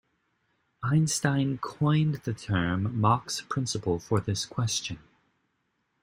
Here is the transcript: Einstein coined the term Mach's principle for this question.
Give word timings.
Einstein 0.81 1.59
coined 1.59 2.15
the 2.23 2.33
term 2.33 2.99
Mach's 2.99 3.39
principle 3.41 3.99
for 3.99 4.19
this 4.19 4.47
question. 4.47 4.97